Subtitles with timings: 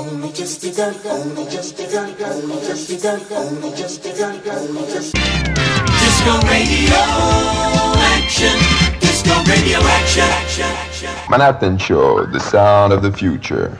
[0.00, 6.40] Only just begun, only just begun, only just begun, only just begun, only just Disco
[6.48, 6.96] radio
[8.16, 8.56] action.
[8.98, 10.22] Disco radio action.
[10.24, 11.10] action, action.
[11.28, 13.76] Manhattan Show, the sound of the future.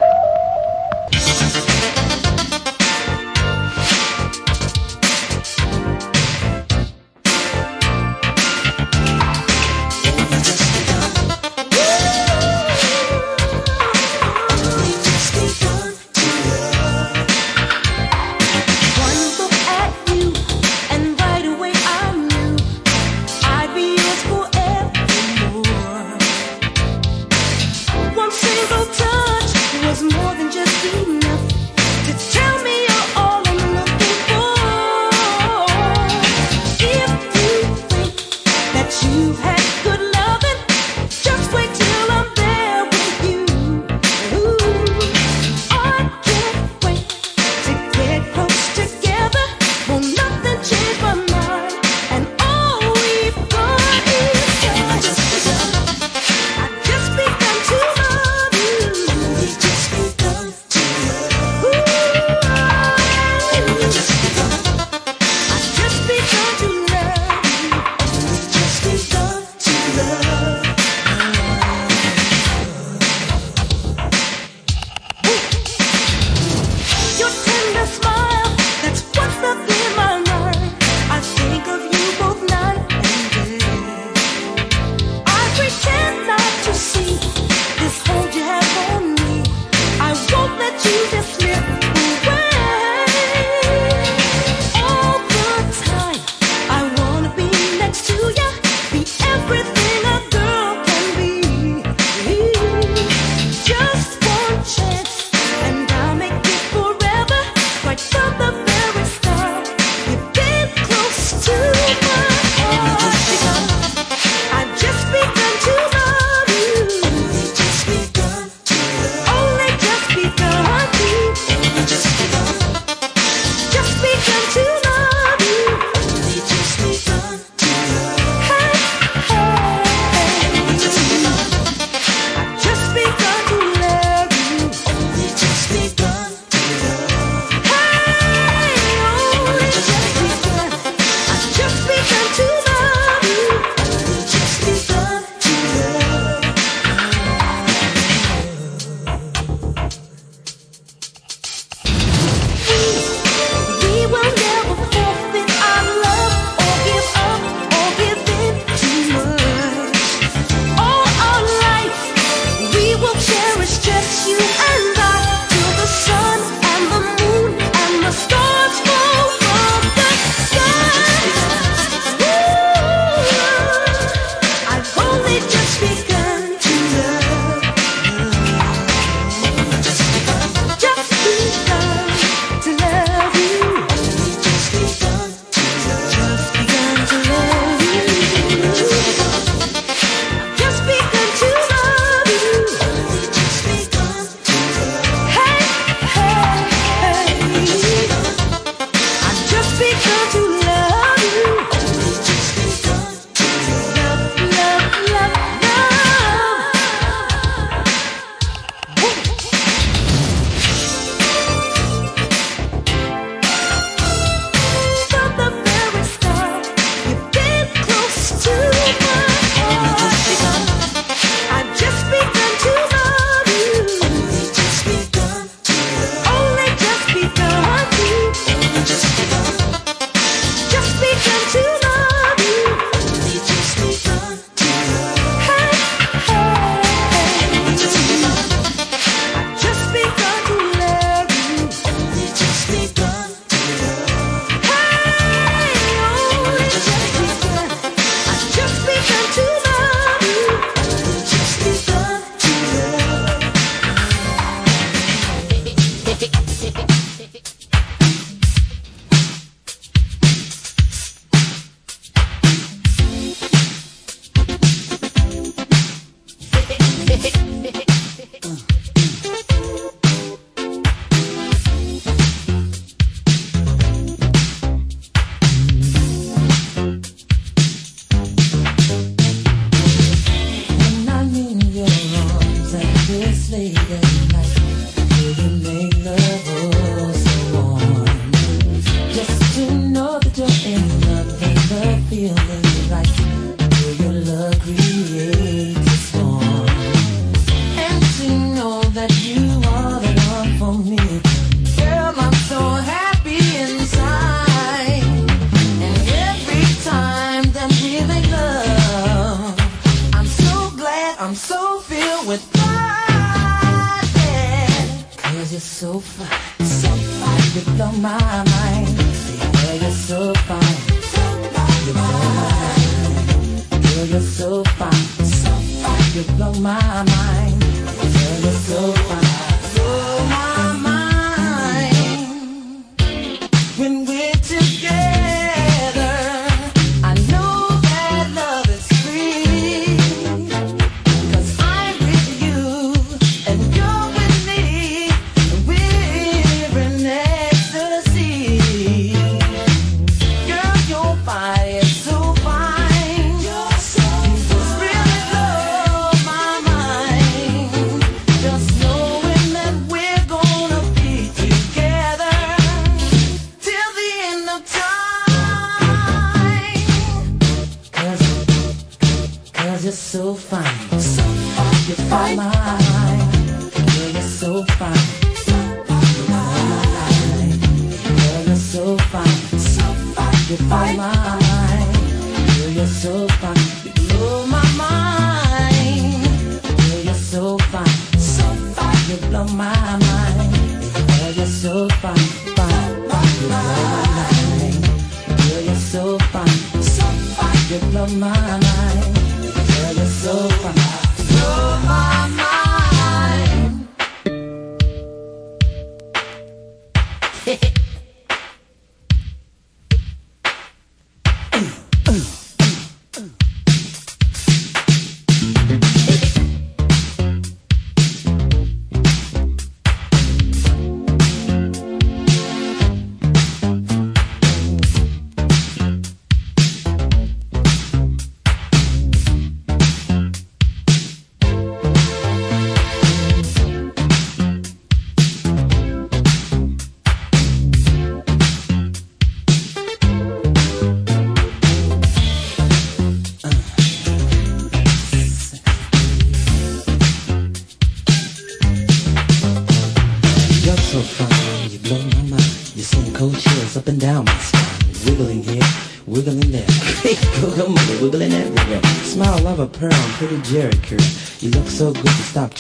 [398.19, 398.50] my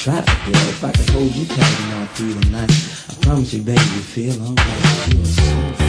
[0.00, 3.10] Traffic, yeah, if I could hold you tight and not feel nice.
[3.10, 5.14] I promise you, baby, you feel alright.
[5.14, 5.79] You are so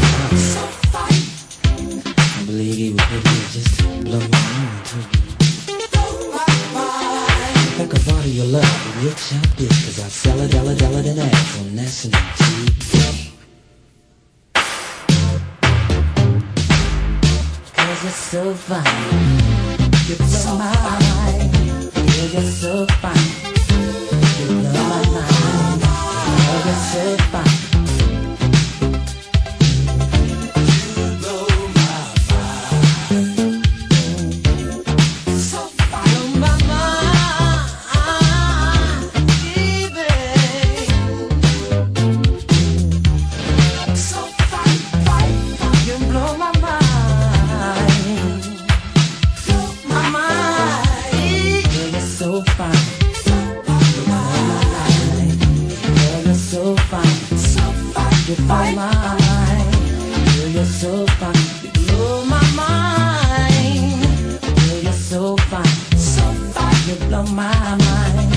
[58.32, 59.76] You blow my mind,
[60.24, 61.42] 'cause you're so fine.
[61.64, 64.08] You blow my mind,
[64.42, 65.74] 'cause you're so fine.
[65.98, 66.24] So
[66.54, 67.52] fine, you blow my
[67.86, 68.32] mind,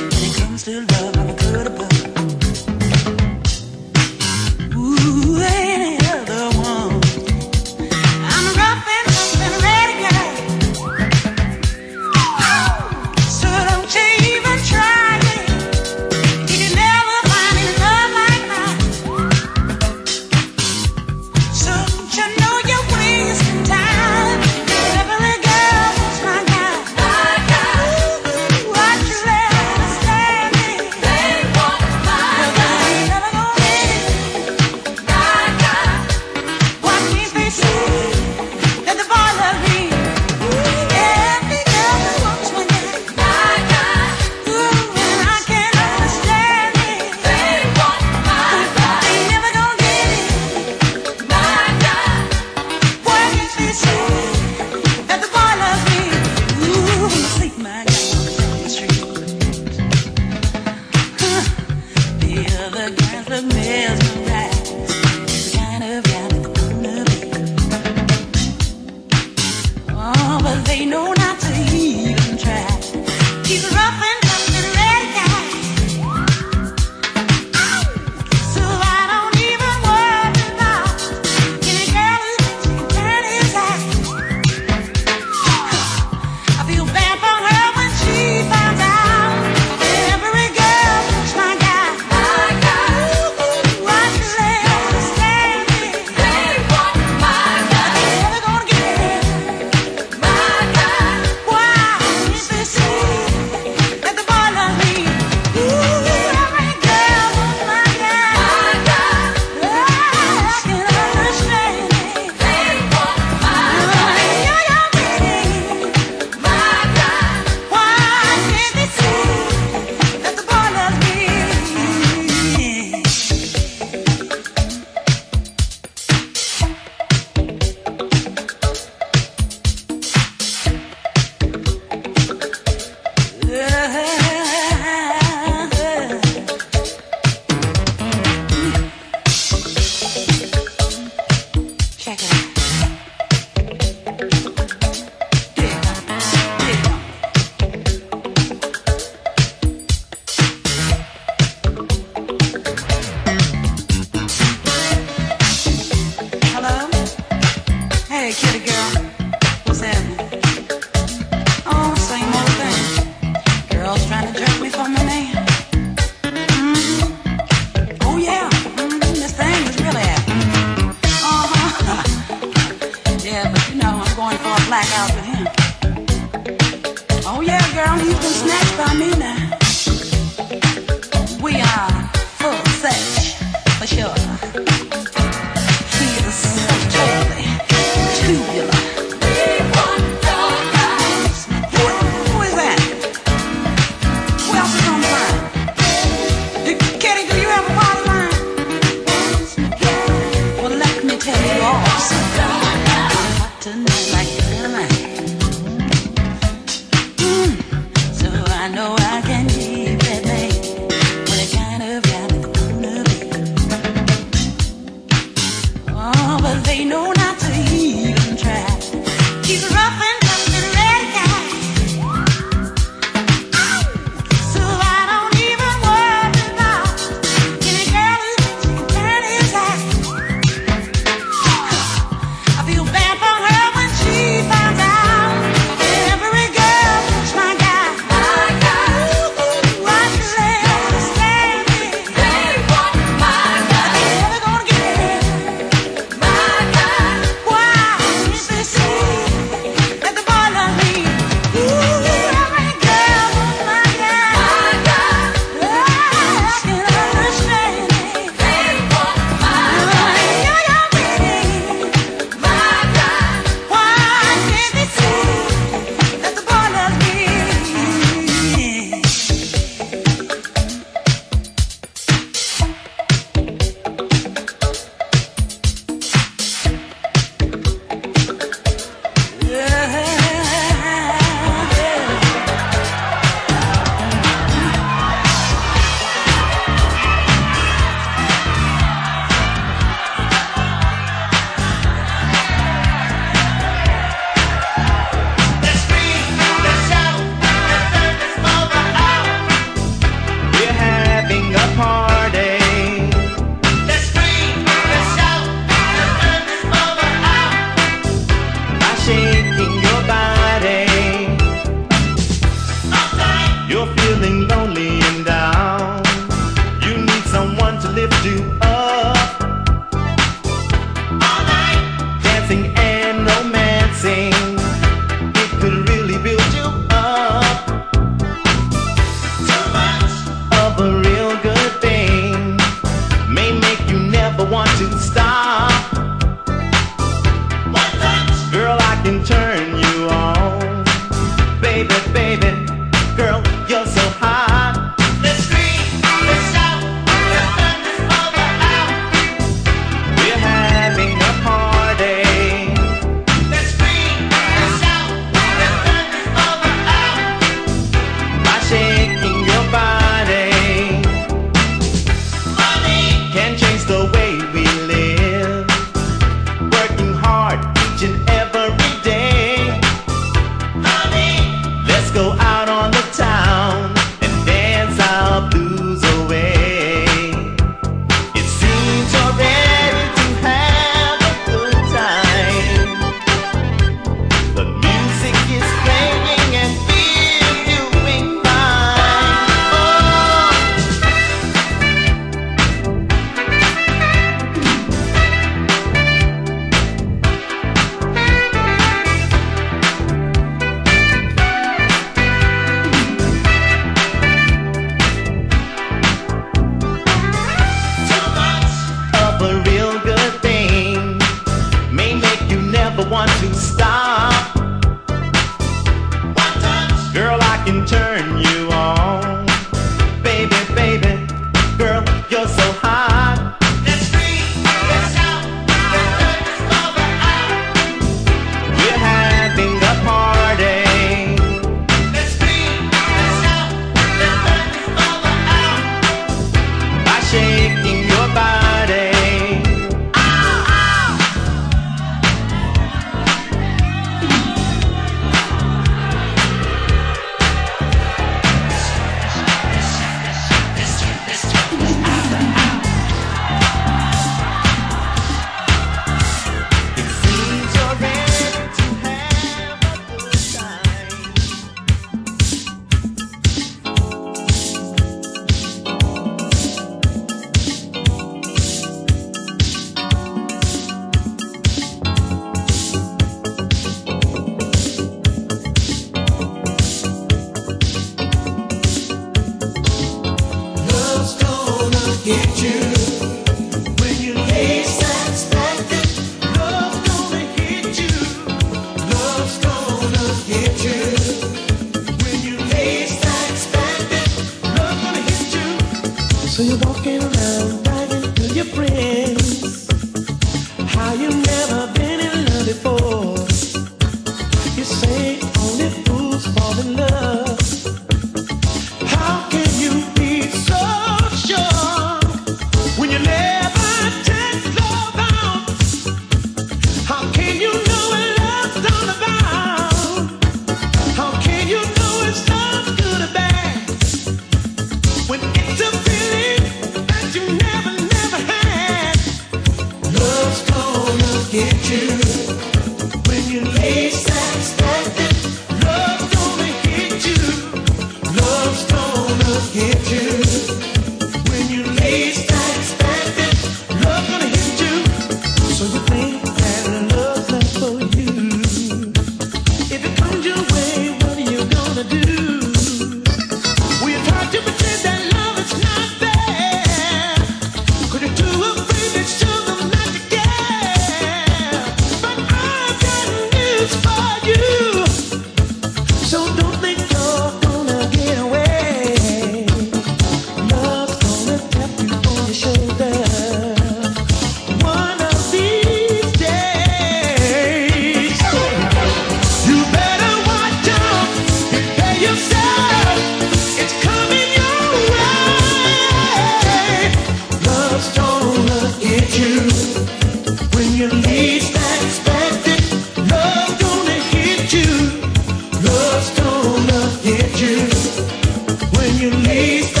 [599.21, 600.00] You least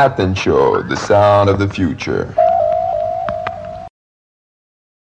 [0.00, 2.34] Manhattan Show, the sound of the future.